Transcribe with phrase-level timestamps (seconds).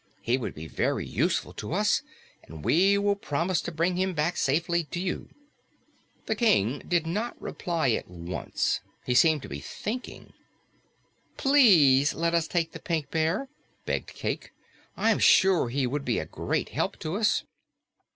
[0.19, 2.01] He would be very useful to us,
[2.41, 5.29] and we will promise to bring him safely back to you."
[6.25, 8.81] The King did not reply at once.
[9.05, 10.33] He seemed to be thinking.
[11.37, 13.47] "PLEASE let us take the Pink Bear,"
[13.85, 14.51] begged Cayke.
[14.97, 17.43] "I'm sure he would be a great help to us."